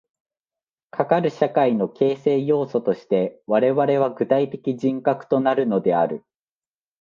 [0.89, 6.25] かかる社会の形成要素として我々は具体的人格となるのである。